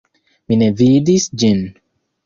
[0.47, 1.65] Mi ne vidis ĝin.